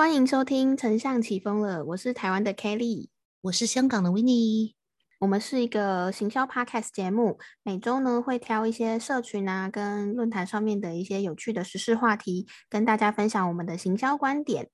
[0.00, 3.10] 欢迎收听《丞相起风了》，我是台湾的 Kelly，
[3.42, 4.72] 我是香港的 Winnie。
[5.18, 14.70] 我们是一个行销 Podcast 节目，每周呢会挑一些社群啊跟论坛上面的一些有趣的时事话题，跟大家分享我们的行销观点。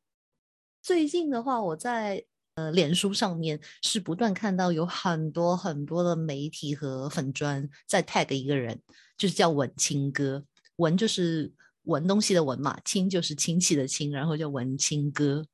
[0.80, 2.24] 最近的话，我在
[2.54, 8.80] 呃脸书上面是不断看到有很多很多的媒体和粉砖在 tag 一个人，
[9.18, 10.44] 就是叫文清哥，
[10.76, 11.52] 文就是
[11.86, 15.44] 闻东西的闻嘛，亲就是亲戚的亲，然后叫文清哥。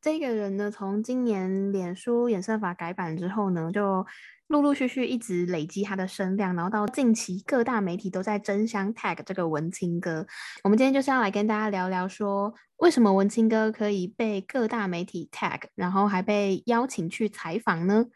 [0.00, 4.06] 这个人呢，从今年脸书演算法改版之后呢，就
[4.46, 10.26] 陆陆续续一直累积他的声量，然后到近期各大媒体都在争相 tag 这个文青哥。
[10.62, 18.06] 我们今天就是要来跟大家聊聊，说为什么文青哥可以被各大媒体 tag，然后还被邀请去采访呢？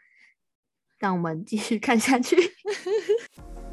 [0.97, 2.37] 让我们继续看下去。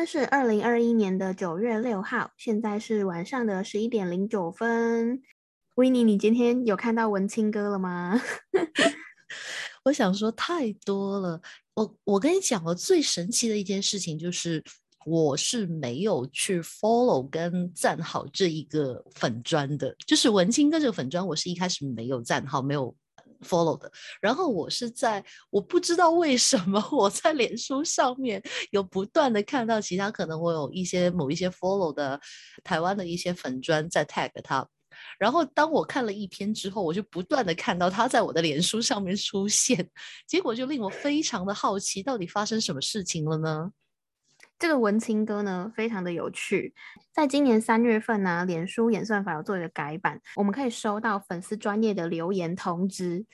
[0.00, 5.20] 天是二零二一年的九月六号，现在是晚上的十一点零九分。
[5.74, 8.18] 维尼，你今天有看到文青哥了吗？
[9.84, 11.38] 我想说太多了。
[11.74, 14.64] 我我跟你讲，我最神奇的一件事情就是，
[15.04, 22.96] 我是没有去 follow 跟赞好这一个粉砖的，就是文青哥这个粉砖，我是一开始没有赞好，没有。
[23.40, 32.20] Follow 的，然后我是在我不知道为什么 我在脸书上面有不断的看到其他可能我有一些某一些 follow 的
[32.62, 34.66] 台湾的一些粉砖在 tag 他，
[35.18, 39.88] 然后当我看了一篇之后，我就不断的看到他在我的脸书上面出现，
[40.26, 43.70] 结果就令我非常的好奇，到底发生什么事情了呢？
[44.60, 46.74] 这个文青哥呢，非常的有趣。
[47.14, 53.24] 在今年三月份呢，脸书演算法有做一个改版，我们可以收到粉丝专业的留言通知。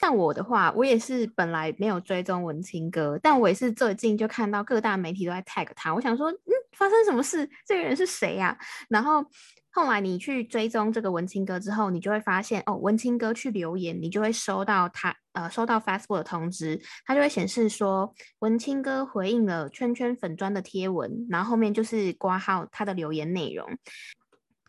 [0.00, 7.48] 像我的话，我也是本来没有追踪文青哥，但我也是最近就看到各大媒体都在 tag 他，我想说，嗯，发生什么事？
[7.64, 8.58] 这个人是谁呀？
[8.88, 9.24] 然后。
[9.70, 23.68] 后来你去追踪这个文青哥之后，你就会发现哦，文青哥去留言，你就会收到他呃收到 Facebook 的通知，它就会显示说文青哥回应了圈圈粉砖的贴文，然后后面就是挂号他的留言内容。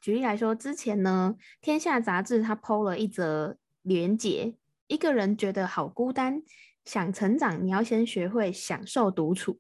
[0.02, 4.56] 举例来说，之前呢，天下杂志他 PO 了一则连结，
[4.88, 6.44] 一个人觉得好孤单，
[6.84, 9.60] 想成长，你要先学会享受独处。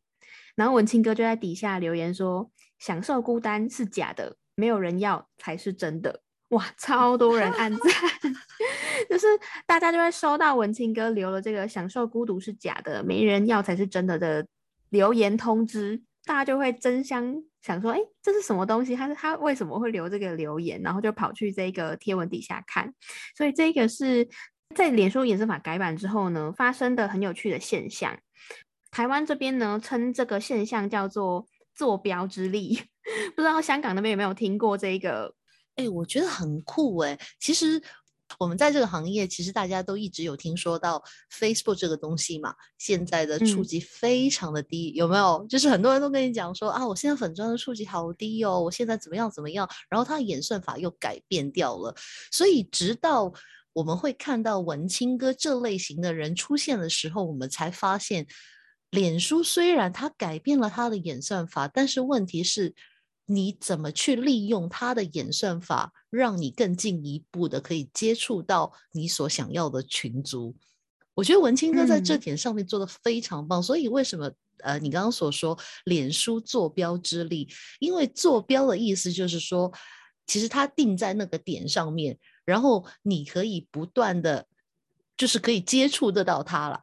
[0.55, 4.35] 然后文青哥就在底下留言说，享受孤单是假的。
[4.59, 6.65] 没有人要才是真的哇！
[6.77, 7.81] 超多人按赞，
[9.09, 9.27] 就是
[9.65, 14.47] 大家就会收到文青哥留了这个“享受孤独是假的，没人要才是真的”的
[14.89, 18.95] 留言通知，大家就会争相想说：“哎，这是什么东西？
[18.95, 22.93] 他是他为什么会留这个留言？”然后就跑去这个贴文底下看。
[23.35, 24.25] 所以这个是
[24.73, 28.17] 在脸书演算法改版之后呢，发生的很有趣的现象。
[28.89, 32.79] 台湾这边呢，称这个现象叫做“坐标之力”。
[33.35, 35.33] 不知道香港那边有没有听过这个？
[35.77, 37.17] 哎，我觉得很酷哎。
[37.39, 37.81] 其实
[38.37, 41.01] 我们在这个行业，其实大家都一直有听说到
[41.31, 42.53] Facebook 这个东西嘛。
[42.77, 45.45] 现在的触及非常的低，有没有？
[45.47, 49.69] 就是很多人都跟你讲说啊，我现在粉砖的触及好低哦，我现在怎么样怎么样？
[49.89, 51.95] 然后它的演算法又改变掉了，
[52.31, 53.31] 所以直到
[53.71, 58.27] 我们会看到文青哥这类型的人出现的时候，我们才发现，
[58.89, 62.73] 脸书虽然它改变了它的演算法，但是问题是。
[63.29, 70.55] 你怎么去利用它的演算法，让你更进一步的可以接触到你所想要的群族？
[71.13, 73.61] 我觉得文青哥在这点上面做的非常棒。
[73.61, 77.47] 所以为什么呃，你刚刚所说脸书坐标之力？
[77.79, 79.71] 因为坐标的意思就是说，
[80.25, 84.47] 其实它定在那个点上面，然后你可以不断的，
[85.17, 86.81] 就是可以接触得到它了。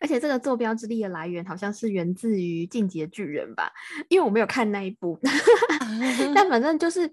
[0.00, 3.70] 而且这个坐标之力的来源好像是源自于《进击的巨人》吧，
[4.08, 5.18] 因为我没有看那一部，
[6.34, 7.10] 但反正就是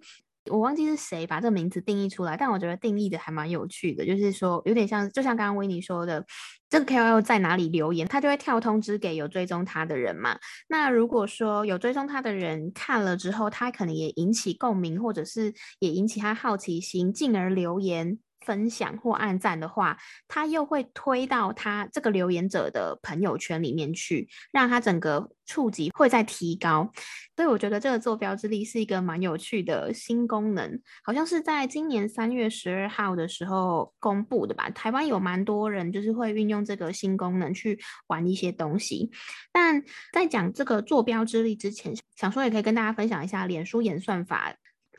[0.51, 6.25] 我忘记是谁把这个名字定义出来，但我觉得定义的还蛮有趣的，就是说有点像，就像刚刚维尼说的，
[6.69, 10.37] 这个 KOL 在哪里留言，他就会跳通知给有追踪他的人嘛。
[10.67, 18.19] 那如果说有追踪他的人看了之后，他可能也引起共鸣，或者是也引起他好奇心，进而留言。
[18.45, 19.97] 分享或按赞的话，
[20.27, 26.91] 他又会推到他这个留言者的朋友圈里面去，让他整个触及会再提高。
[27.35, 34.69] 所以我觉得这个坐标之力是一个蛮有趣的新功能，好像是在今年三月十二号的时候公布的吧。
[34.69, 39.09] 台湾有蛮多人就是会运用这个新功能去玩一些东西。
[39.51, 44.53] 但在讲这个坐标之力之前，想说也可以跟大家分享一下脸书演算法。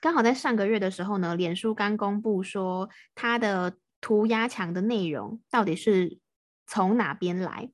[0.04, 6.18] 刚好在上个月的时候呢，脸书刚公布说，它的涂鸦墙的内容到底是
[6.66, 7.70] 从哪边来。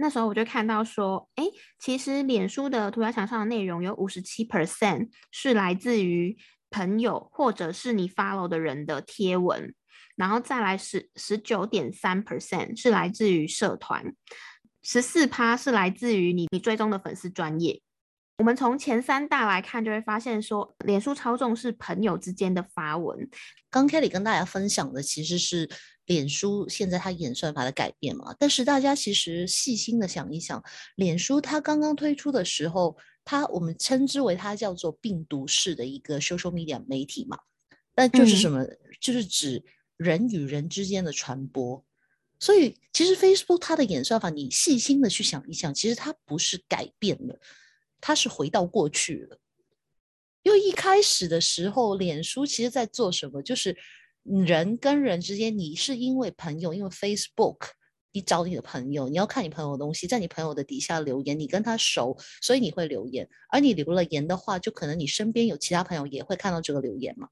[0.00, 1.44] 那时候我就看到说，哎，
[1.78, 6.36] 其实脸书的涂鸦墙上的内容有五十七 percent 是来自于
[6.68, 9.72] 朋友或者是你 follow 的人的贴文，
[10.16, 14.12] 然后再来十十九点三 percent 是来自于社团，
[14.82, 17.80] 十四趴是来自于你你追踪的粉丝专业。
[18.42, 23.16] 我们从前三大来看，就会发现说，脸书超重是朋友之间的发文。
[23.70, 25.70] 刚 Kelly 跟大家分享的其实是
[26.06, 30.60] 脸书现在它演算法的改变嘛，但是大家其实细心的想一想，
[30.96, 37.38] 脸书它刚刚推出的时候，它我们称之为它叫做病毒式的一个 social media 媒体嘛，
[37.94, 38.66] 那就是什么？
[39.00, 39.62] 就是指
[39.96, 41.84] 人与人之间的传播。
[42.40, 47.38] 所以其实 Facebook 它的演算法，你细心的去想一想，其实它不是改变了。
[48.02, 49.38] 它是回到过去了，
[50.42, 53.40] 因为一开始的时候，脸书其实在做什么？
[53.40, 53.76] 就是
[54.24, 57.68] 人跟人之间，你是因为朋友，因为 Facebook，
[58.10, 63.28] 你找你的朋友，你要看你朋友的东西，在你朋友的底下留言，你跟他熟，所以你会留言。
[63.52, 67.28] 而你留了言的话，就可能你身边有其他朋友也会看到这个留言嘛。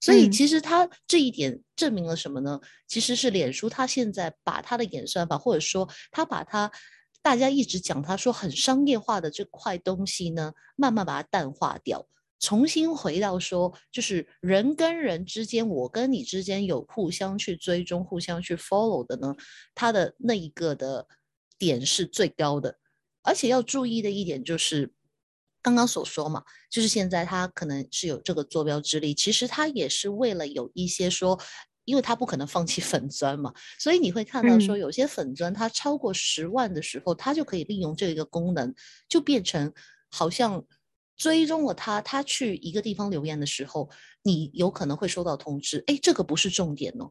[0.00, 2.58] 所以其实他这一点证明了什么呢？
[2.88, 6.72] 其实是脸书他现在把他的演算法，或者说他把它。
[7.22, 12.08] 大家一直讲，他说很商业化的这块东西呢，慢慢把它淡化掉，
[12.38, 19.34] 重新回到说，就是人跟人之间，我跟你之间有互相去追踪、互相去 follow 的呢，
[19.74, 21.06] 它的那一个的
[21.58, 22.78] 点是最高的。
[23.22, 24.94] 而且要注意的一点就是，
[25.60, 31.38] 刚刚所说嘛，就是现在它可能是有这个坐标之力，其实它也是为了有一些说。
[31.90, 38.72] 因为他不可能放弃粉钻嘛，所以你会看到说有些粉钻它超过十万的时候，它就可以利用这个功能，
[39.08, 39.72] 就变成
[40.08, 40.64] 好像
[41.16, 43.90] 追踪了他，他去一个地方留言的时候，
[44.22, 45.82] 你有可能会收到通知。
[45.88, 47.10] 哎，这个不是重点哦，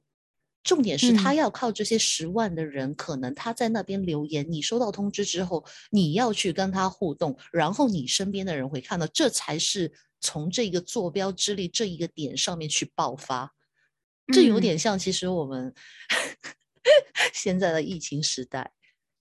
[0.63, 9.91] 重点是他要靠这些十万的人，可能他在那边留言，你收到通知之后，你要去跟他互动，然后你身边的人会看到，这才是
[10.21, 13.53] 从这个坐标之力这一个点上面去爆发。
[14.31, 15.73] 这有点像，其实我们
[17.33, 18.71] 现在的疫情时代，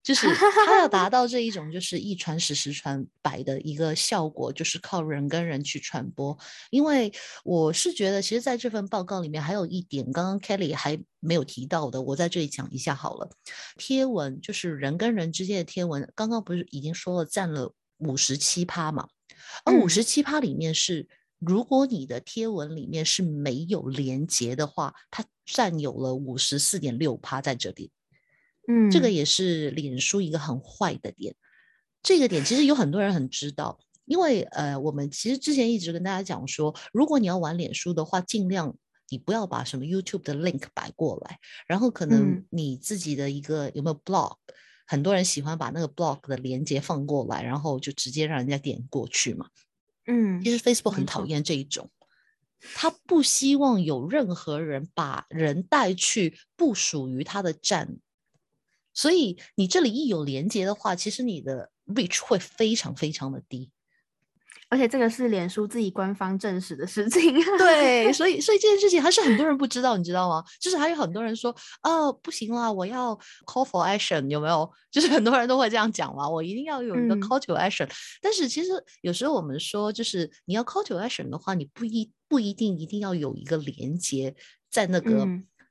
[0.02, 6.36] 就是它要达到这一种就是一传十十传百的一个效果，就是靠人跟人去传播。
[6.70, 7.12] 因为
[7.44, 13.30] 我是觉得，其实在这份报告里面还有一点，刚刚 Kelly 还没有提到的，我在这里讲一下好了。
[13.76, 19.08] 贴文就是人跟人之间的贴文，刚刚不是已经说了占了五十七趴嘛？
[19.64, 21.08] 而五十七趴里面是。
[21.38, 27.90] 如果你的贴文里面是没有连接的话，它占有了五十四点六趴在这里。
[28.66, 31.34] 嗯，这个也是脸书一个很坏的点。
[32.02, 38.76] 这个点其实有很多人很知道，因为呃，我们其实之前一直跟大家讲说，如果你要玩脸书的话，尽量
[39.08, 44.36] 你不要把什么 YouTube 的 link 摆过来，然后可能你自己的一个有没有 blog，
[44.86, 49.48] 很多人喜欢把那个 blog 的连接放过来，然后就直接让人家点过去嘛。
[50.08, 51.90] 嗯，其实 Facebook 很讨厌这一种，
[52.74, 57.98] 他不希望有任何人把人带去不属于他的站，
[58.94, 63.70] 所以你这里一有连接的话，其实你的 reach 会非常非常的低。
[64.70, 70.44] 而且这个是脸书自己官方证实的事情，对， 所以所以这件事情还是很多人不知道，你知道吗？
[70.60, 73.14] 就是还有很多人说，哦，不行啦，我要
[73.46, 74.70] call for action，有没有？
[74.92, 77.88] 就是很多人都会这样讲嘛，我一定要有一个 call to action。
[78.20, 84.34] 但是其实有时候我们说，就是你要 call to action 的话，你不一不一定一定要有一个连接
[84.70, 85.26] 在那个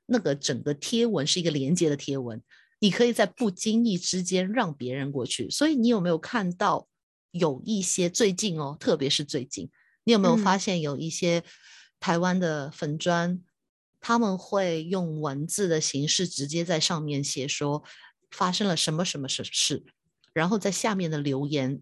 [0.06, 2.42] 那个整个贴文是一个连接的贴文，
[2.80, 5.48] 你可以在不经意之间让别人过去。
[5.48, 6.88] 所以你有没有看到？
[7.30, 9.70] 有一些最近哦，特别是最近，
[10.04, 11.42] 你有没有发现有一些
[12.00, 13.40] 台湾的粉砖，
[14.00, 17.82] 他们会用文字的形式直接在上面写说
[18.30, 19.84] 发生了什么什么什事，
[20.32, 21.80] 然后在下面的留言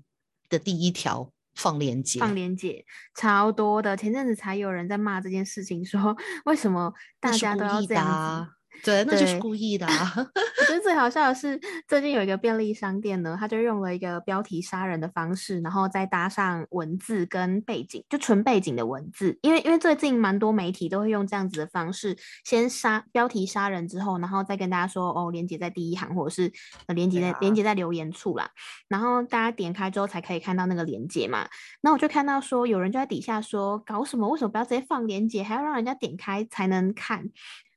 [0.48, 2.84] 的第一条放链接，放链接
[3.14, 3.96] 超多的。
[3.96, 8.55] 前阵子才有人在骂这件事情，说为什么大家都要这样子。
[8.84, 9.86] 对，那就是故意的。
[9.88, 19.38] 我觉得最好笑的是，最近有一个便利商店呢，他就用了一个标题杀人的方式，然后再搭上文字跟背景，就纯背景的文字。
[19.42, 26.52] 因为因为最近蛮多媒体都会用这样子的方式，先杀标题杀人之后，然后再跟大家说哦，连接在第一行，或者是
[26.94, 28.50] 连接在连接在留言处啦。
[28.88, 31.48] 然后大家点开之后才可以看到那个连接嘛。
[31.80, 34.28] 那我就看到说有人就在底下说，搞什么？
[34.28, 37.24] 为什么不要直接放连接，还要让人家点开才能看？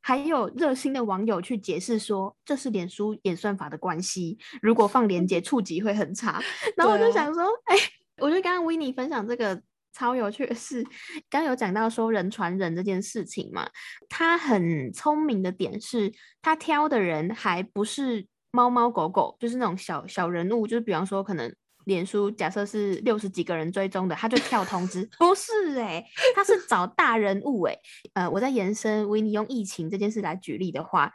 [0.01, 6.41] 还有热心的网友去解释说，这是脸书演算法的关系，如果放连接触及会很差。
[6.75, 7.75] 然后我就想说，哎，
[8.17, 9.61] 我觉得刚刚维尼分享这个
[9.93, 10.85] 超有趣的是，
[11.29, 13.69] 刚有讲到说人传人这件事情嘛，
[14.07, 21.53] 他很聪明的点是，他挑的人还不是猫猫狗狗，就是那种小小人物，就是比方说可能
[21.89, 27.75] 脸书假设是六十几个人追踪的，他就跳通知，不是哎，他是找大人物哎，
[28.13, 31.12] 呃，我在延伸维尼用疫情这件事来举例的话。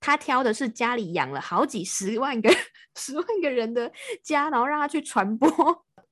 [0.00, 2.50] 他挑的是家里养了好几十万个、
[3.00, 3.90] 十万个人的
[4.22, 5.48] 家，然后让他去传播。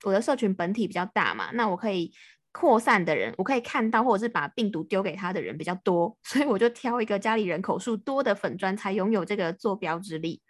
[0.04, 2.12] 我的社群本体比较大嘛，那我可以。
[2.58, 10.40] 扩散的人，我可以看到，或者是把病毒丢给他的人比较多，所以我就挑一个家里人口数多的粉砖，才拥有这个坐标之力。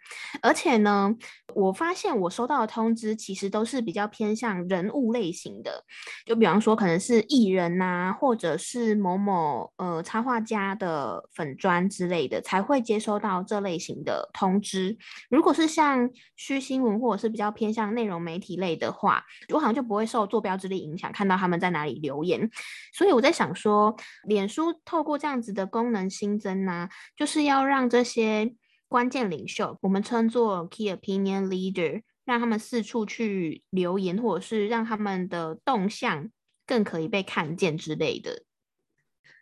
[0.41, 1.13] 而且呢，
[1.53, 5.83] 我发现我收到的通知其实都是比较偏向人物类型的，
[6.25, 14.97] 就比方说可能是艺人呐，或者是某某呃插画家的粉砖之类的，才会接收到这类型的通知。
[15.29, 19.23] 如果是像虚新闻或者是比较偏向内容媒体类的话，
[19.53, 21.97] 我好像就不会受坐标之力影响，看到他们在哪里。
[21.97, 22.49] 留言，
[22.93, 23.95] 所以我在想说，
[24.25, 28.53] 脸书透过这样子的功能新增呢，就是要让这些
[28.87, 36.31] 关键领袖，我们称作 key opinion leader，让他们四处去留言，或者是让他们的动向
[36.65, 38.43] 更可以被看见之类的。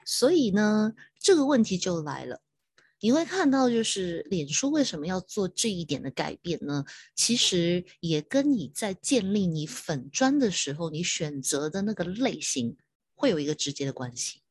[0.06, 2.42] 所以呢，这个问题就来了。
[3.02, 6.86] 你会看到，就是脸书为什么要做这一点的改变呢？
[7.14, 12.78] 其实也跟你在建立你粉砖的时候，你选择的那个类型
[13.14, 14.42] 会有一个直接的关系。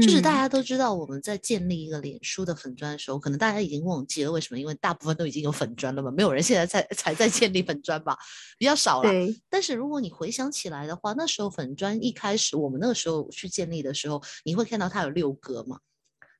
[0.00, 8.16] 就是大家都知道，我们在建立一个脸书的粉砖的时候，可能大家已经忘记了为什么，因为大部分都已经有粉砖了嘛，没有人现在才 才在建立粉砖吧，
[8.56, 9.10] 比较少了。
[9.50, 15.78] 但是如果你回想起来的话，那时候粉砖一开始我们那个时候去建立的时候，你会看到它有六格嘛。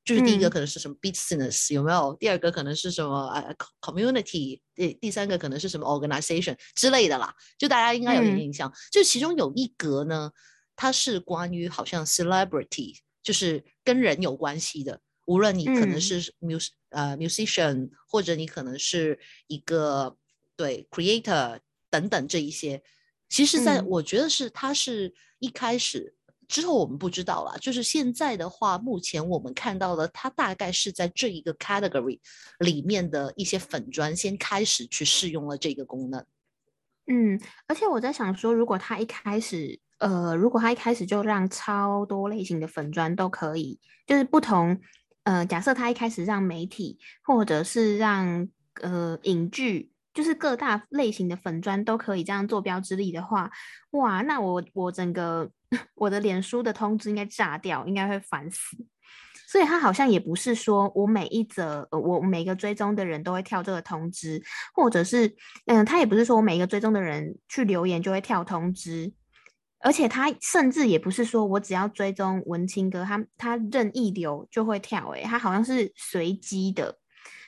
[0.04, 2.16] 就是第一个可能是什么 business 有没有？
[2.18, 4.60] 第二个可能是什么呃 community？
[4.74, 7.32] 第第三个可能是什么 organization 之类的啦。
[7.56, 8.72] 就大家应该有点印象。
[8.90, 10.32] 就其中有一格呢，
[10.74, 15.00] 它是关于好像 celebrity，就是跟人有关系的。
[15.26, 20.16] 无论你可能是 mus 呃 musician，或者你可能是一个
[20.56, 22.82] 对 creator 等等这一些，
[23.28, 26.14] 其实在我觉得是它是一开始。
[26.48, 32.20] 之后我们不知道了，就是现在的话，目前我们看到的，它大概是在这一个 category
[32.58, 36.26] 里面的一些粉砖先开始去试用了这个功能。
[37.06, 44.78] 嗯，而且我在想说，如果他一开始，呃，如果他一开始就让超多类型的粉砖都可以，就是不同，
[45.22, 48.48] 呃，假设他一开始让媒体或者是让
[48.82, 49.90] 呃影剧。
[50.14, 53.50] 就是各大类型的粉砖都可以这样做标之力的话，
[53.92, 55.50] 哇，那我我整个
[55.96, 58.76] 我的脸书的通知应该炸掉，应该会烦死。
[59.48, 64.38] 所以他好像也不是说我每一则我每个追踪的人都会跳这个通知，
[64.74, 69.10] 或者是嗯，他也不是说我每一个追踪的人去留言就会跳通知，
[69.82, 76.98] 而且他甚至也不是说我只要追踪文青哥，他他任意留就会跳，诶，他好像是随机的。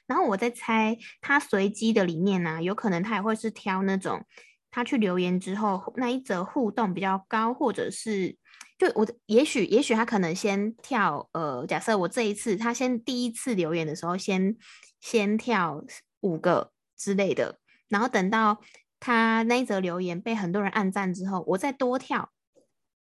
[0.07, 4.23] 然后我在猜，他随机的里面呢，有可能他也会是挑那种
[4.71, 8.37] 他去留言之后那一则互动比较高，或者是
[8.77, 14.57] 就我也许也许他可能先跳呃，假设我这一次他先第一次留言的时候先
[15.01, 15.83] 先跳
[16.21, 18.61] 五个之类的，然后等到
[19.05, 22.31] 他那一则留言被很多人按赞之后，我再多跳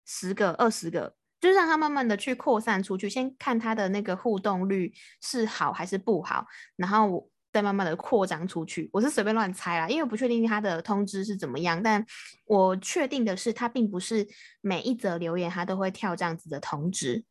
[0.04, 1.16] 十个二十个。
[1.40, 6.46] 就让他慢慢的去扩散出去，先看他的那个互动率是好还是不好，
[6.76, 8.88] 然后再慢慢的扩张出去。
[8.92, 12.04] 我是随便乱猜啦，因为不确定他的通知是怎么样，但
[12.46, 14.26] 我确定的是，他并不是
[14.62, 17.24] 每一则留言他都会跳这样子的通知。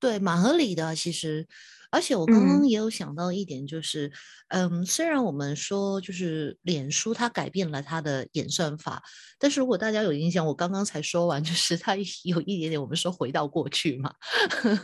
[0.00, 1.46] 对，蛮合理的，其实。
[1.92, 4.12] 而且我刚刚也有想到一点，就是，
[4.50, 9.02] 嗯，虽然我们说就是脸书它改变了它的演算法，
[9.40, 14.14] 但是如果大家有印象，我刚刚才说完，就是它 有一点点我们说回到过去嘛，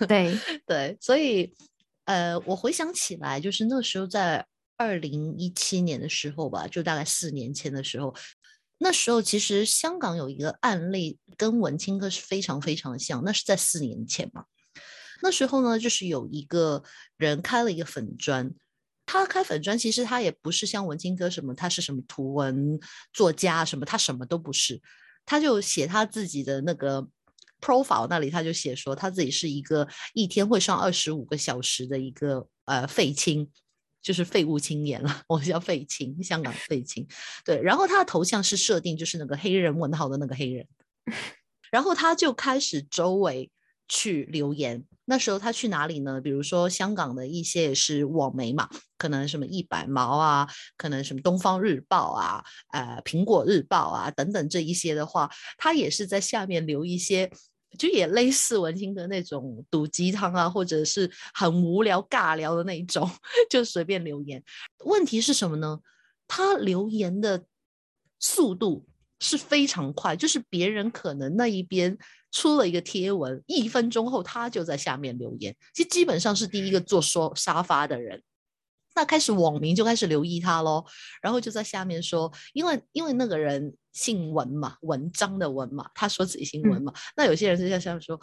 [0.09, 1.55] 对 对，所以，
[2.07, 4.45] 呃，我回想起来，就是那时候在
[4.77, 8.13] 二零一七年的时候吧，就大概四年前的时候，
[8.79, 14.47] 那时候其实香港有一个案例跟文青哥是非常非常的像，那是在四年前嘛。
[15.23, 16.83] 那时候呢，就是有一个
[17.17, 18.53] 人开了一个粉砖，
[19.07, 22.79] 他开粉砖，其实他也不是像文青哥什么，他是什么图文
[23.13, 24.81] 作家什么，他什么都不是，
[25.25, 27.09] 他就写他自己的那个
[27.61, 33.51] profile 那里，他就写说他自己是一个一天会上二十五个小时的一个呃废青，
[34.03, 37.07] 就是废物青年了，我们叫废青，香港废青，
[37.45, 40.67] 对，然后他的头像是设定就是那个黑人问号的那个黑人，
[41.71, 43.51] 然后他就开始周围。
[43.89, 44.85] 去留言。
[45.09, 46.21] 那时候他去哪里呢？
[46.21, 57.31] 比如说香港的一些也是网媒嘛，可能什么一百毛啊，可能什么东方日报啊，呃苹果日报啊等等这一些的话，他也是在下面留一些，
[57.79, 63.09] 就也类似文青的那种毒鸡汤啊，或者是很无聊尬聊的那种，
[63.49, 64.43] 就随便留言。
[64.85, 65.79] 问题是什么呢？
[66.27, 67.45] 他留言的
[68.19, 68.85] 速度
[69.21, 71.97] 是非常快，就是别人可能那一边。
[72.33, 78.23] 出了一个贴文，一分钟后他就在下面留言，其实基本上是第一个坐说沙发的人。
[78.95, 80.85] 那开始网民就开始留意他喽，
[81.23, 88.21] 然后就在下面说，因为因为那个人姓文嘛，文章的文嘛，他说自己姓文嘛，那有些人就在下面说，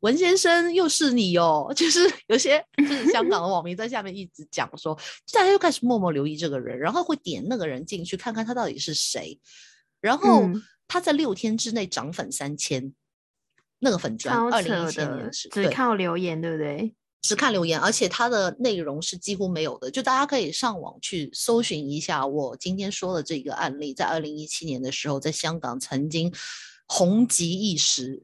[0.00, 4.98] 文先生又是你哦， 就是有些就是香港的网民在下面一直讲说，
[5.32, 9.38] 大家又开始默默留意这个人，然后会点那个人进去看看他到底是谁，
[10.04, 10.42] 然后
[10.86, 12.92] 他在六天之内涨粉三千。
[13.78, 16.94] 那个粉砖，二零一七年是只靠留言，对不对？
[17.22, 19.90] 只看留言，而且它的内容是几乎没有的。
[19.90, 26.32] 就大家可以上网去搜寻一下，我今天说的这个案例，在二零一七年的时候，在香港曾经
[26.86, 28.22] 红极一时。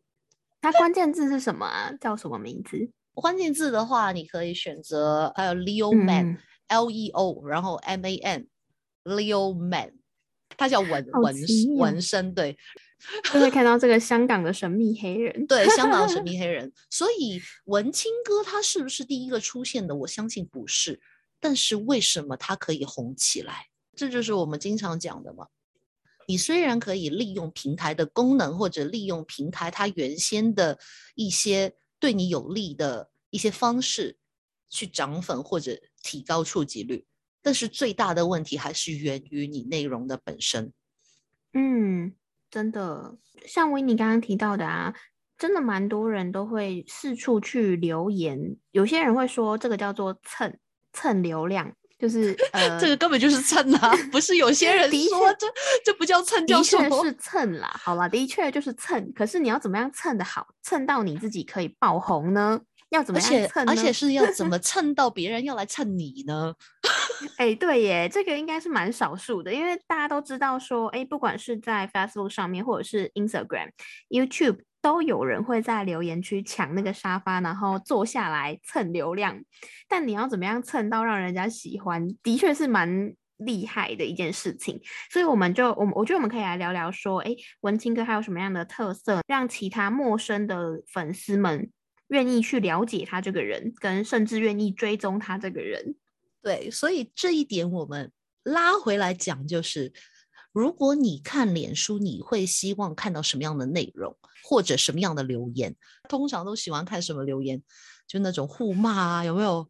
[0.60, 1.92] 它关键字是什么啊？
[2.00, 2.90] 叫什么名字？
[3.14, 9.92] 关键字的话，你可以选择还有 Leo Man，L E O，然后 M A N，Leo Man，
[10.60, 11.34] 他叫纹纹
[11.76, 12.54] 纹身，对。
[13.32, 16.70] 就会看到这个香港的神秘黑人，对香港的神 秘黑人。
[16.90, 19.96] 所以文青哥他是不是第一个出现的？
[19.96, 21.00] 我相信不是。
[21.40, 23.68] 但是为什么他可以红起来？
[23.96, 25.46] 这就是我们经常讲的嘛。
[26.26, 30.78] 你虽然可以利用平台的功能，或者利用平台它原先的
[31.14, 34.18] 一些对你有利的一些方式
[34.68, 37.06] 去涨粉或者提高触及率，
[37.42, 40.72] 但是最大的问题还是源于你内容的本身。
[41.54, 42.12] 嗯。
[42.52, 43.16] 真的，
[43.46, 44.92] 像维尼刚刚提到的啊，
[45.38, 48.56] 真的蛮多人都会四处去留言。
[48.72, 50.58] 有些人会说这个叫做蹭
[50.92, 55.46] 蹭流量，就是 呃，这个根本就是蹭啊， 不是有些人说这
[55.84, 57.04] 这不叫蹭，叫什么？
[57.04, 59.12] 是蹭啦，好啦，的确就是蹭。
[59.12, 62.60] 可是你要怎么样蹭的好，蹭到你自己可以爆红呢？
[62.90, 63.68] 要怎么样蹭？
[63.68, 66.54] 而且是要怎么 蹭到别人要来蹭你呢？
[67.36, 73.70] 哎，对耶，这个应该是蛮少数的，因为大家都知道说，哎，不管是在 Facebook 上面，或者是 Instagram、
[74.08, 79.38] YouTube，都有人会在留言区抢那个沙发，然后坐下来蹭流量。
[79.88, 84.80] 但你要怎么样蹭到让人家喜欢，的确是蛮厉害的一件事情。
[85.10, 91.70] 所以我们就，我我觉得我们可以来聊聊说，哎，文青哥还有什么样的特色，让其他陌生的粉丝们
[92.10, 95.96] 愿意去了解他这个人，跟甚至愿意追踪他这个人。
[96.42, 98.12] 对，所以这一点我们
[98.44, 99.92] 拉回来讲，就是
[100.52, 105.74] 如果你看脸书，你会希望看到什么样的内容，或者什么样的留言？
[106.08, 107.62] 通常都喜欢看什么留言？
[108.06, 109.68] 就那种互骂啊，有没有？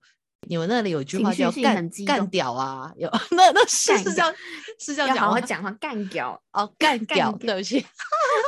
[0.49, 2.91] 你们那里有句话叫“干干屌”啊？
[2.97, 3.11] 有？
[3.33, 4.35] 那那是是这样
[4.79, 5.41] 是这样讲吗？
[5.41, 7.81] 讲话干屌哦，干屌，对不起。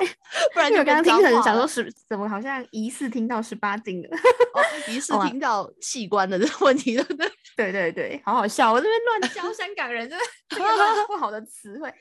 [0.54, 4.08] 不然就刚刚听成想说是怎么好像疑似听到十八禁的，
[4.88, 7.30] 疑似 听到器官的这个问题，对不对？
[7.54, 11.92] 对对对，好好笑，我这边乱教香港人，真的不好的词汇。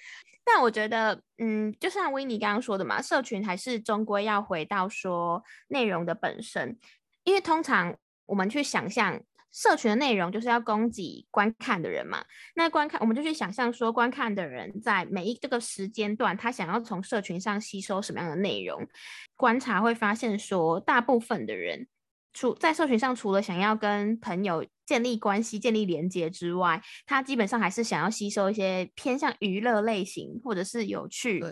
[0.43, 6.79] 但我觉得，嗯，就像维尼刚刚说的嘛，社群还是终归要回到说内容的本身，
[7.25, 7.93] 因为通常
[8.25, 9.21] 我们去想象。
[9.51, 12.23] 社群的内容就是要供给观看的人嘛，
[12.55, 18.87] 那观看我们就去想象说，观看的人在每一这个时间段，他想要从社群上吸收什么样的内容？
[19.35, 21.87] 观察会发现说，大部分的人
[22.33, 31.43] 除在社群上，除了想要跟朋友建立关系、建立连接之外，他基本上还是想要吸收一些偏向娱乐类型或者是有趣、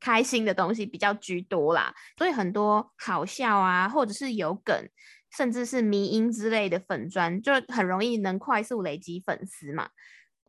[0.00, 1.94] 开心的东西比较居多啦。
[2.16, 4.88] 所以很多好笑啊，或者是有梗。
[5.30, 9.90] 甚至是迷音之类的粉砖，就很容易能快速累积粉丝嘛。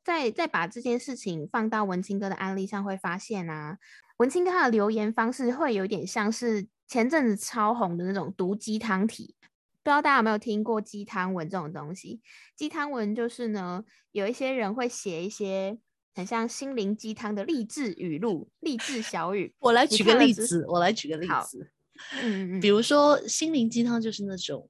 [0.03, 3.77] 再再把这件事情放到文青哥的案例上，会发现啊，
[4.17, 9.35] 文青哥他的留言方式会有点像是前阵子超红的那种毒鸡汤体。
[9.83, 12.21] 不知道大家有没有听过鸡汤文这种东西？
[12.55, 15.77] 鸡汤文就是呢，有一些人会写一些
[16.13, 19.53] 很像心灵鸡汤的励志语录、励志小语。
[19.59, 21.71] 我来举个例子，我来举个例子。
[22.21, 24.69] 嗯，比如说心灵鸡汤就是那种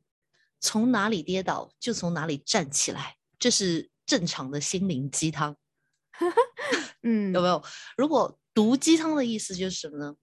[0.59, 5.55] 从哪里跌倒就从哪里站起来，这是正常的心灵鸡汤。
[7.03, 7.63] 嗯，有没有？
[7.97, 10.15] 如果毒鸡汤的意思就是什么呢？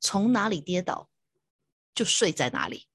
[0.00, 1.08] 从哪里跌倒
[1.94, 2.86] 就睡在哪里，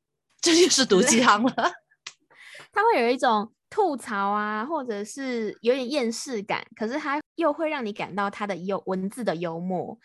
[0.42, 1.54] 这就是毒鸡汤了。
[2.72, 9.98] 它会有一种吐槽啊，或者是有点厌世感，可是它又会让你感到它的幽文字的幽默。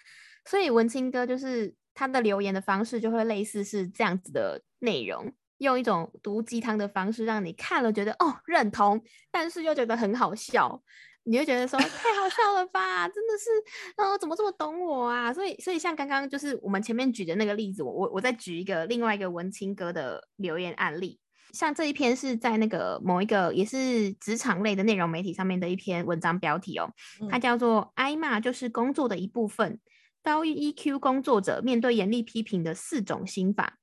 [0.45, 10.83] 所以文青哥就是他的留言的方式就会类似是这样子的内容，用一种毒鸡汤的方式，让你看了觉得哦认同，但是又觉得很好笑。
[11.25, 13.09] 你会觉得说太好笑了吧？
[13.09, 13.49] 真的是，
[13.97, 15.33] 哦，怎么这么懂我啊？
[15.33, 21.21] 所以，所以像刚刚就是我们前面举的那个例子，我我我再举一个另外一个文青哥的留言案例。
[21.53, 26.93] 像这一篇是在那个某一个也是职场类的内容媒体上面的一篇文章标题哦，
[27.31, 29.79] 它叫做“挨骂就是工作的一部分”，
[30.23, 33.79] 高 EQ 工作者面对严厉批评的四种心法。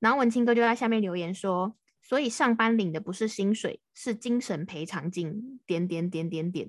[0.00, 1.76] 然后文青哥就在下面留言说。
[2.06, 6.68] 所以上班领的不是薪水，是精神赔偿金，点点点点点，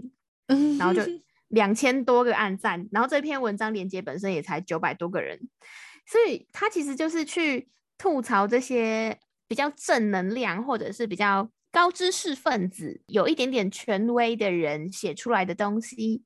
[0.79, 1.01] 然后就
[1.49, 5.37] 两千多个按赞，然后这篇文章连接本身也才九百多个人，
[6.07, 16.23] 所以他其实就是去吐槽这些比较正能量或者是比较高知识分子、有一点点权威的人写出来的东西，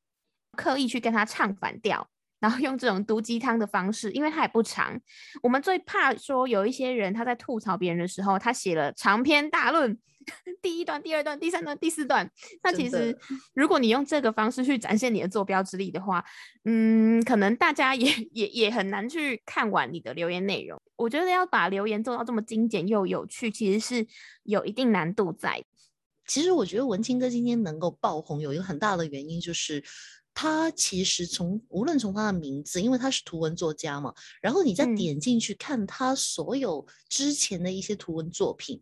[0.55, 2.07] 刻意去跟他唱反调。
[2.39, 4.99] 然后用这种毒鸡汤的方式，因为它也不长。
[5.43, 9.97] 我们最怕说有一些人他在吐槽别人的时候，他写了长篇大论，
[10.61, 12.29] 第一段、第二段、第三段、第四段。
[12.63, 13.17] 那其实
[13.53, 16.23] 如果你用这个方式去展现你的坐标之力的话，
[16.63, 20.81] 嗯，可能大家也也也很难去看完你的留言内容。
[20.95, 24.07] 我觉得要把留言做到这么精简又有趣，其实是
[24.43, 25.63] 有一定难度在。
[26.25, 29.83] 其实我觉得文青哥今天能够爆红，有一个很大的原因就是。
[30.41, 38.79] 他其实从无论从他的名字，因为他是图文作家嘛，然后你再点进去看他所有之前的一些图文作品，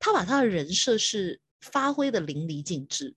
[0.00, 3.14] 他把他的人设是发挥的淋漓尽致。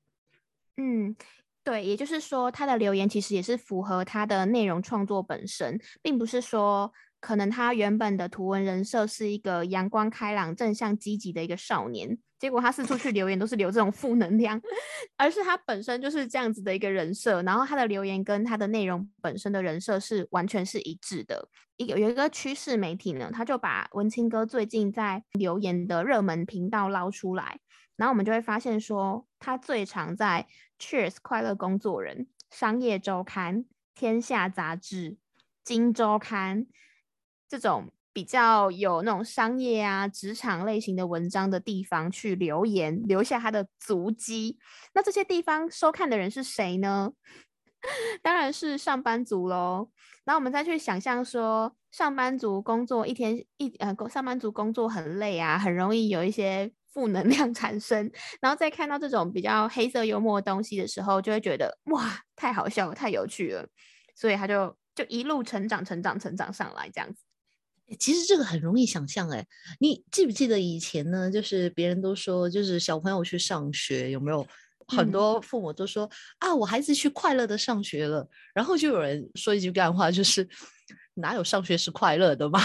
[0.78, 1.16] 嗯，
[1.64, 6.94] 对，也就是说他的留言其实也是符合他的内容创作本身，并不是说。
[7.22, 14.60] 可能他原本的图文人设是一个阳光开朗、正向积极的一个少年，结果他四处去留言都是留这种负能量，
[15.18, 21.50] 而是他本身就是这样子的一个人设，然后他的留言跟他的内容本身的人设是完全是一致的。
[21.76, 27.60] 一个有一个趋势媒体呢，他就把文青哥最近在留言的热门频道捞出来，
[27.98, 30.48] 然后我们就会发现说，他最常在
[30.80, 35.18] Cheers 快乐工作人、商业周刊、天下杂志、
[35.64, 36.68] 金周刊。
[37.48, 44.58] 这种比较有那种商业啊、职场类型的文章的地方去留言，留下他的足迹。
[44.94, 47.12] 那这些地方收看的人是谁呢？
[48.22, 49.90] 当然是上班族喽。
[50.26, 58.12] 然后我们再去想象说，上班族工作一天一呃，上班族工作很累啊，很容易有一些负能量 产生。
[58.42, 63.68] 然后再看到这种比较黑色幽默的东西的时候，就会觉得哇，太好笑了，太有趣了。
[64.16, 67.24] 所以他就就一路成长、成长、成长上来这样子。
[67.98, 69.46] 其实这个很容易想象，哎，
[69.80, 71.32] 你记不记得以前呢？
[71.32, 74.46] 就是别人都说，就是小朋友去上学，有没有
[74.88, 80.48] 很多父母都说啊，我孩子去快乐的上学了，然后就有人说一句干话，就是
[81.16, 82.62] 哪有上学是快乐的吗？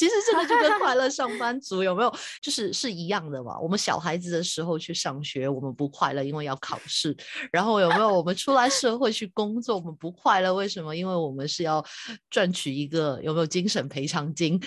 [0.00, 2.10] 其实这个就跟快乐上班族有没有，
[2.40, 3.60] 就是是一样的嘛。
[3.60, 7.14] 我们小孩子的时候去上学，我们不快乐，因为要考试。
[7.52, 10.96] 然后有没有我们出来社会去工作，我们不快乐，为什么？
[10.96, 11.84] 因为我们是要
[12.30, 14.58] 赚取一个有没有精神赔偿金？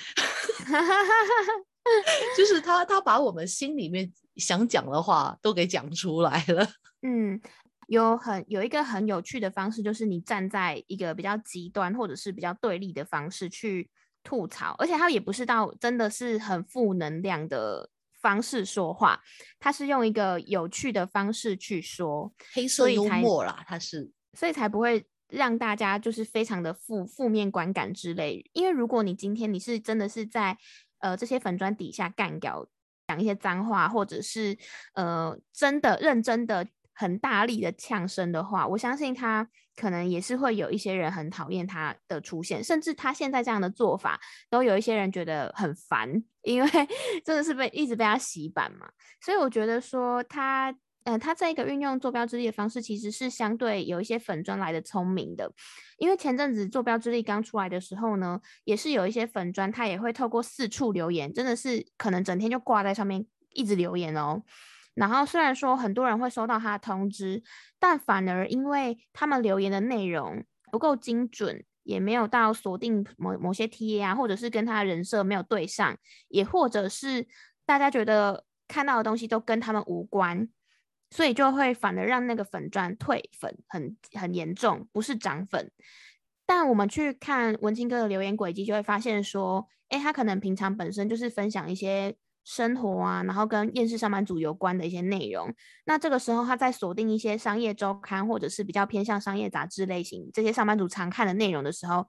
[2.38, 6.70] 就是他他把我们心里面想讲的话都给讲出来了。
[7.02, 7.42] 嗯，
[7.88, 13.90] 有很有一个很有趣的方式，就是你站在一个比较极端或者是比较对立的方式去。
[14.24, 17.90] 吐槽，而且他也不是到真的是很负能量的
[18.22, 19.22] 方式说话，
[19.60, 28.50] 他是用一个有趣的方式去说，黑色幽默啦，他是，所以才不会让大家就是非常的负负面观感之类。
[28.54, 30.58] 因为如果你今天你是真的是在
[31.00, 32.66] 呃这些粉砖底下干掉，
[33.08, 34.58] 讲一些脏话，或者是
[34.94, 39.50] 呃真的认真的很大力的呛声的话，我相信他。
[39.76, 46.08] 可能也是会有一些人很讨厌他的出现，甚至他现在这样的做法，都有一些人觉得很烦，
[46.44, 46.70] 因为
[47.26, 48.88] 真的是被一直被他洗版嘛。
[49.20, 50.72] 所以我觉得说他，
[51.06, 55.52] 呃，他这个运用坐标之力的方式，其实是相对有一些粉砖来的聪明的。
[55.98, 64.44] 因为前阵子坐标之力刚出来的时候呢，也是有一些粉砖，他也会透过四处留言，真的是可能整天就挂在上面一直留言哦。
[64.96, 67.42] 然后虽然说很多人会收到他的通知，
[67.80, 77.28] 但反而因为他们留言的内容不够精准，也没有到锁定某某些 T A 啊，或者是跟他的人设没有对上，也或者是
[77.66, 80.48] 大家觉得看到的东西都跟他们无关，
[81.10, 85.72] 所以就会反而让那个粉钻退粉很很严重，不是涨粉。
[86.46, 92.16] 但我们去看文青哥的留言轨迹，就会发现说，哎，他可能平常本身就是分享一些。
[92.44, 95.54] 生活啊，然后跟厌世上班族有关的一些内容。
[95.86, 102.06] 那这个时候，他在锁定一些商业周刊或者是比较偏向商业杂志类型这些上班族常看的内容的时候，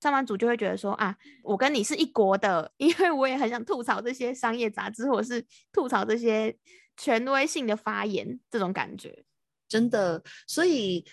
[0.00, 6.56] 上班族就会觉得说啊，我跟你是一国的， 因为我也很想吐槽这些商业杂志，或者是吐槽这些
[6.96, 9.24] 权威性的发言，这种感觉
[9.68, 10.22] 真的。
[10.46, 11.04] 所以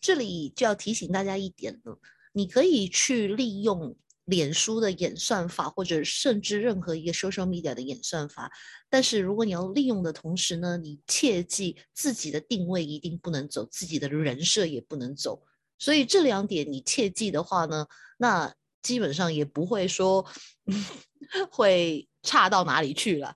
[0.00, 1.98] 这里就要提醒大家一点了，
[2.32, 8.50] 你可以去利用脸书的演算法，或者甚至任何一个 social media 的演算法，
[8.88, 15.42] 但是如果你要利用的同时呢，你切记自己的定位一定不能走，自己的人设也不能走。
[15.78, 17.86] 所以这两点你切记的话呢，
[18.18, 20.24] 那基本上也不会说
[21.50, 23.34] 会差到哪里去了。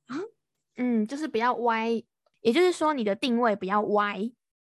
[0.77, 2.03] 嗯，就是不要歪，
[2.41, 4.31] 也就是说你的定位不要歪，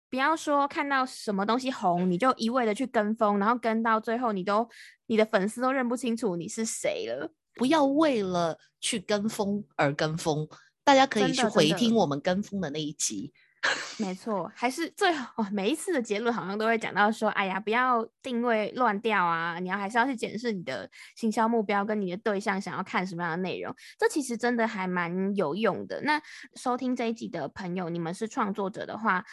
[0.10, 4.68] 不要说看到什么东西红你就一味的去跟风，然后跟到最后你都
[5.08, 7.32] 你的粉丝都认不清楚你是谁了。
[7.56, 10.48] 不要为了去跟风而跟风，
[10.84, 13.34] 大家可以去回听我们跟风的那一集。
[13.98, 15.44] 没错，还是最好。
[15.52, 19.58] 每一次的结论好像都会讲到说，哎呀，不要定位乱掉啊！
[19.58, 23.76] 你要还是要去检视你的行销目标跟你的对象想要看什么样的内容。
[23.98, 26.00] 这其实真的还蛮有用的。
[26.04, 26.22] 那
[26.54, 29.26] 收听这一集的朋友，你们是创作者的话，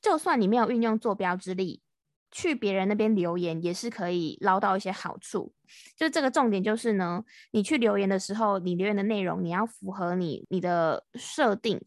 [0.00, 1.82] 就算你没有运用坐标之力，
[2.30, 5.52] 去别人那边留言也是可以捞到一些好处。
[5.96, 11.80] 就这个重点就是呢，你去留言的时候，你留言的内容你要符合你你的设定，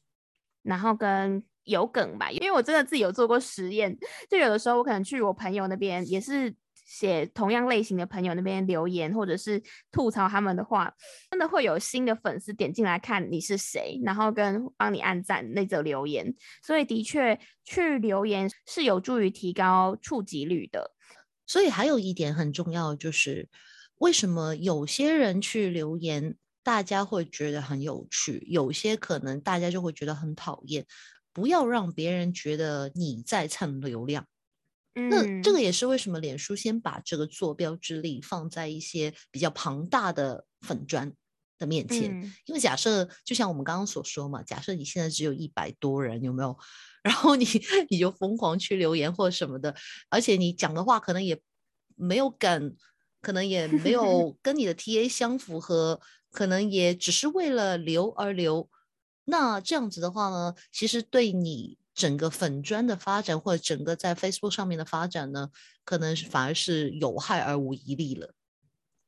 [0.64, 1.44] 然后跟。
[1.66, 3.96] 有梗吧，因为我真的自己有做过实验，
[4.28, 6.54] 就有的时候我可能去我朋友那边，也是
[6.92, 10.94] 写同样类型的朋友那边留言，或者是吐槽他们的话，
[11.30, 20.92] 真的会有新的粉丝点进来看你是谁，然后跟帮你按赞那则留言，所以的确去留言是有助于提高触及率的。
[21.48, 23.48] 所以还有一点很重要，就是
[24.00, 30.86] 为什么有些人去留言，大家会觉得很有趣，有些可能大家就会觉得很讨厌。
[31.34, 34.28] 不要让别人觉得你在蹭流量，
[34.94, 41.14] 那这个也是为什么脸书先把这个坐标之力放在一些比较庞大的粉砖
[41.58, 42.12] 的面前。
[42.46, 46.58] 因为假设就像我们刚刚所说嘛，假设你现在只有一百多人，有没有？
[47.04, 47.46] 然后你
[47.90, 49.76] 你就疯狂去留言或什么的，
[50.10, 51.42] 而且你讲的话可能也
[51.96, 52.76] 没有梗，
[53.22, 56.00] 可能也没有 跟你的 TA 相符合，
[56.32, 58.70] 可能也只是为了留而留。
[59.26, 65.50] 那这样子的话呢，其实对你整个粉砖的发展，或者整个在 Facebook 上面的发展呢，
[65.84, 68.34] 可能是反而是有害而无一利了。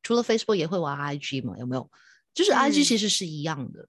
[0.02, 1.58] 除了 Facebook 也会玩 IG 嘛？
[1.58, 1.89] 有没有？
[2.34, 3.88] 就是 IG 其实是一样的，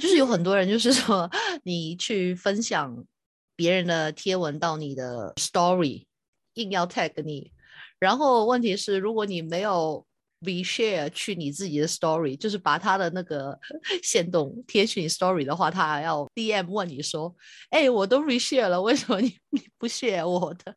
[0.00, 1.30] 就是有很多人就是说，
[1.62, 3.04] 你去分享
[3.54, 6.06] 别人的贴文到你的 Story，
[6.54, 7.52] 硬要 tag 你，
[7.98, 10.07] 然后问题是如果你没有。
[10.40, 13.58] V share 去你自己的 story，就是把他的那个
[14.02, 17.34] 线动贴去你 story 的话，他还要 DM 问你说
[17.70, 20.74] ：“哎，我都 re share 了，为什么你 你不 share 我的？”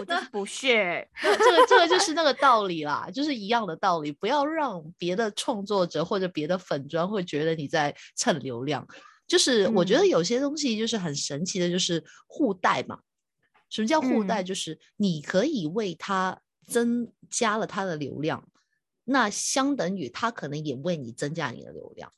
[0.00, 1.06] 我就是不 share。
[1.22, 4.10] 这个这个就是那个道理啦，就是一样的道理。
[4.10, 8.84] 不要让别的创作者或者别的粉砖会觉得你在蹭流量。
[9.28, 12.98] 就是我觉得有些东西就是很神奇的，就是互带嘛。
[13.70, 14.42] 什么叫互带？
[14.42, 18.42] 就是你可以为他增加了他的流量。
[19.08, 22.12] 那相等于他可能也为你增加你的流量，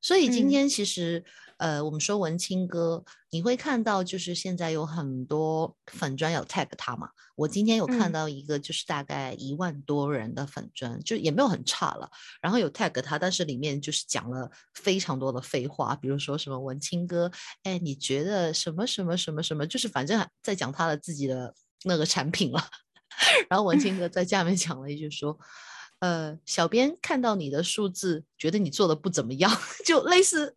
[0.00, 1.24] 所以今天其实，
[1.56, 7.08] 呃，我们说文青哥，你会看到就是现在有很多粉砖有 tag 他嘛。
[7.36, 12.10] 我今天有看到一个就是大概一万多人的粉砖，就也没有很差了。
[12.42, 17.30] 然后有 tag 他，但是里面就是讲了非常多的废话，比如说什么文青哥，
[17.62, 21.54] 哎，你觉得什么什么什么什么，就是反正在讲他的自己的
[21.84, 22.62] 那个产品了。
[23.48, 25.38] 然后文青哥在下面讲了一句说。
[26.00, 29.50] 呃，小编看到你的数字，觉得你做的不怎么样，
[29.86, 30.54] 就类似，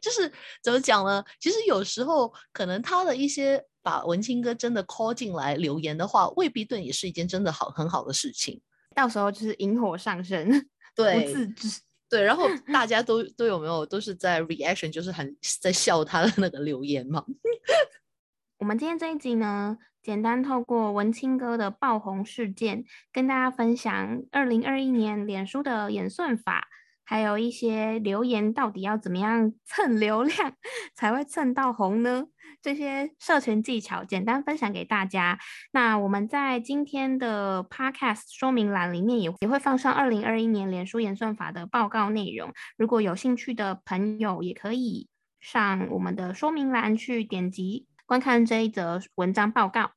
[0.00, 1.24] 就是怎么讲呢？
[1.38, 8.60] 其实有时候可能他的一些把文青哥真的 call 进来留言的话，未必对你是一件真的好很好的事情。
[8.94, 12.22] 到时候就是引火上身，对，不自知，对。
[12.22, 17.24] 然后 大家都都有没有都是在 reaction，就是很在笑他的那个留言嘛。
[18.58, 19.78] 我们今天这一集呢？
[20.02, 26.66] 简单透过文青哥的爆红事件，跟大家分享二零二一年脸书的演算法，
[27.04, 30.54] 还有一些留言到底要怎么样蹭流量
[30.96, 32.26] 才会蹭到红呢？
[32.60, 35.38] 这些社群技巧简单分享给大家。
[35.72, 45.08] 那我们在今天的 Podcast 说明栏里面也也会放上二零二一年脸书演算法的报告内容，如果有兴趣的朋友也可以
[45.40, 47.86] 上我们的说明栏去点击。
[48.06, 49.92] 观看这一则文章报告，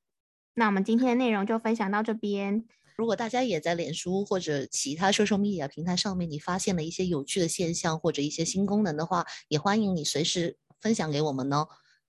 [0.54, 2.66] 那我们今天的内容就分享到这边。
[2.96, 11.68] 如果大家也在脸书或者其他 social media 平台上面，你发现了一些有趣的现象或者一些新功能的话，也欢迎你随时分享给我们哦。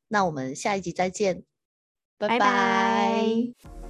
[0.09, 1.43] 那我们下一集再见，
[2.19, 3.86] 拜拜。